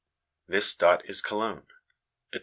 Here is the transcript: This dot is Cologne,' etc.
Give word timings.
This 0.47 0.73
dot 0.73 1.07
is 1.07 1.21
Cologne,' 1.21 1.67
etc. 2.33 2.39